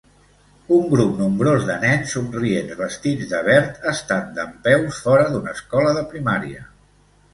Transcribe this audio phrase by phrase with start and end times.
[0.75, 6.07] Un grup nombrós de nens somrients vestits de verd estan dempeus fora d'una escola de
[6.15, 6.67] primària.